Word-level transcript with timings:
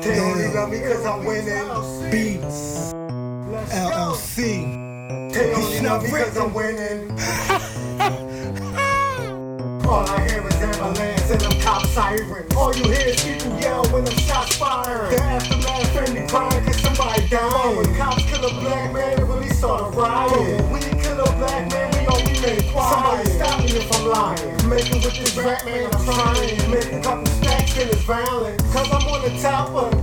They 0.00 0.18
only 0.18 0.48
love 0.54 0.70
me 0.70 0.80
cause 0.80 1.04
I'm 1.04 1.26
winning. 1.26 2.10
Beats, 2.10 2.94
LLC. 3.70 5.30
They 5.30 5.52
only 5.52 5.80
love 5.80 6.02
me 6.02 6.08
cause 6.08 6.36
I'm 6.38 6.54
winning. 6.54 7.10
All 9.86 10.08
I 10.08 10.26
hear 10.26 10.46
is 10.46 10.54
ambulance 10.54 11.30
and 11.30 11.40
them 11.42 11.60
cop 11.60 11.84
sirens. 11.88 12.54
All 12.54 12.74
you 12.74 12.84
hear 12.84 13.08
is 13.08 13.22
people 13.22 13.60
yell 13.60 13.84
when 13.88 14.04
them 14.06 14.16
shots 14.16 14.56
fire. 14.56 15.10
The 15.10 15.22
aftermath 15.22 15.96
and 15.96 16.16
they 16.16 16.26
crying 16.28 16.64
cause 16.64 16.80
somebody 16.80 17.28
died. 17.28 17.76
When 17.76 17.94
cops 17.94 18.24
kill 18.24 18.46
a 18.46 18.60
black 18.60 18.92
man, 18.94 19.18
it 19.20 19.24
really 19.24 19.50
start 19.50 19.92
a 19.92 19.96
riot. 19.96 20.62
When 20.70 20.80
you 20.80 21.02
kill 21.02 21.20
a 21.20 21.32
black 21.36 21.70
man, 21.70 21.90
we 21.92 22.06
all 22.06 22.24
remain 22.24 22.72
quiet. 22.72 23.26
Somebody 23.26 23.38
me 23.72 23.78
if 23.78 23.92
I'm 23.92 24.06
lying. 24.06 24.68
Making 24.68 25.02
with 25.02 25.16
this 25.18 25.36
rap 25.36 25.64
man, 25.64 25.88
I'm 25.92 26.04
trying. 26.04 26.70
Make 26.70 26.92
a 26.92 27.00
couple 27.00 27.26
stacks 27.26 27.76
and 27.78 27.90
it's 27.90 28.02
violent. 28.02 28.58
Cause 28.72 28.88
I'm 28.90 29.06
on 29.08 29.22
the 29.22 29.40
top 29.40 29.70
of 29.70 29.99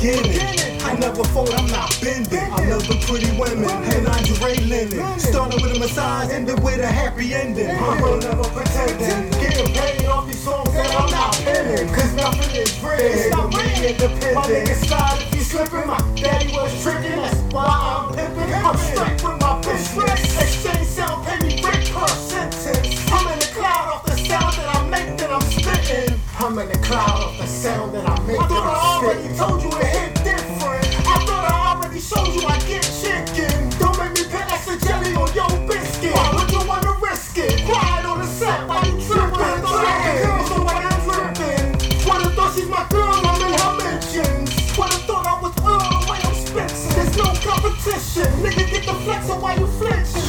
beginning. 0.00 0.80
I 0.82 0.94
never 0.94 1.24
fold, 1.24 1.50
I'm 1.50 1.66
not 1.70 1.96
bending. 2.00 2.38
I 2.38 2.68
love 2.68 2.86
the 2.88 2.96
pretty 3.06 3.30
women 3.38 3.68
and 3.68 4.04
lingerie 4.06 4.64
linen. 4.64 5.18
Started 5.18 5.62
with 5.62 5.76
a 5.76 5.78
massage, 5.78 6.30
ended 6.30 6.62
with 6.62 6.80
a 6.80 6.86
happy 6.86 7.34
ending. 7.34 7.70
I 7.70 8.00
will 8.00 8.18
never 8.18 8.44
pretending. 8.44 9.30
Getting 9.40 9.72
paid 9.74 10.06
off 10.06 10.26
these 10.26 10.42
songs 10.42 10.72
that 10.72 10.90
I'm 10.96 11.10
not 11.10 11.34
penning. 11.44 11.92
Cause 11.94 12.14
nothing 12.14 12.56
is 12.56 12.74
free. 12.78 13.12
Stop 13.28 13.50
being 13.50 13.84
independent. 13.92 14.34
My 14.34 14.42
nigga 14.42 14.74
slide 14.86 15.22
if 15.22 15.34
you 15.34 15.40
slipping. 15.42 15.86
My 15.86 16.00
daddy 16.16 16.52
was 16.52 16.82
tricking. 16.82 17.20
That's 17.20 17.40
why 17.52 17.66
I'm 17.68 18.14
pimping. 18.14 18.54
I'm 18.54 18.76
straight 18.76 19.22
with 19.22 19.40
my 19.40 19.60
business. 19.60 20.40
Exchange 20.40 20.86
sound, 20.86 21.26
pay 21.26 21.38
me 21.46 21.62
rent 21.62 21.90
per 21.92 22.08
sentence. 22.08 23.12
I'm 23.12 23.32
in 23.32 23.38
the 23.38 23.50
cloud 23.52 23.88
off 23.92 24.04
the 24.06 24.16
sound 24.16 24.56
that 24.56 24.76
I 24.76 24.88
make 24.88 25.18
that 25.18 25.30
I'm 25.30 25.42
spitting. 25.42 26.20
I'm 26.38 26.58
in 26.58 26.68
the 26.68 26.78
cloud 26.78 27.20
off 27.20 27.38
the 27.38 27.46
sound 27.46 27.94
that 27.94 28.08
I 28.08 28.18
make 28.26 28.38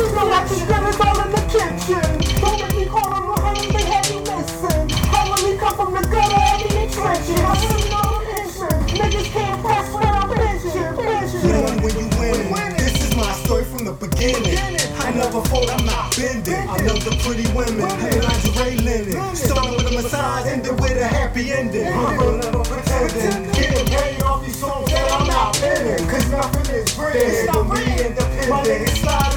You 0.01 0.07
is 0.89 0.99
all 0.99 1.21
in 1.21 1.29
the 1.29 1.45
kitchen. 1.45 2.01
Don't 2.41 2.57
make 2.57 2.75
me 2.75 2.85
call 2.89 3.13
they 3.69 3.85
when 5.29 5.41
we 5.45 5.53
come 5.61 5.75
from 5.75 5.93
the 5.93 6.01
gutter, 6.09 6.41
I. 6.41 7.45
Niggas 8.97 9.29
can't 9.29 9.61
I'm. 9.61 10.57
Love 11.45 11.83
when 11.83 11.93
you 12.01 12.09
winning. 12.17 12.77
This 12.77 12.97
is 13.05 13.15
my 13.15 13.31
story 13.45 13.63
from 13.63 13.85
the 13.85 13.93
beginning. 13.93 14.57
I 14.97 15.11
never 15.13 15.39
fold, 15.45 15.69
I'm 15.69 15.85
not 15.85 16.17
bending. 16.17 16.55
I 16.55 16.77
love 16.81 17.05
the 17.05 17.13
pretty 17.21 17.45
women 17.53 17.85
with 19.77 19.85
a 19.85 19.91
massage, 19.93 20.47
with 20.81 20.97
a 20.97 21.05
happy 21.05 21.51
ending. 21.51 21.85
I 21.85 22.17
will 22.17 22.37
never 22.37 22.63
pretending. 22.63 23.51
Paid 23.85 24.23
off 24.23 24.43
these 24.43 24.59
songs 24.59 24.89
that 24.89 25.11
I'm 25.11 25.27
not 25.27 25.53
nothing 26.31 26.73
is 26.73 26.97
nigga 28.65 29.30